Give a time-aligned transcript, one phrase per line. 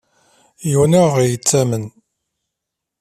[0.69, 1.85] Yiwen ur ɣ-yettamen.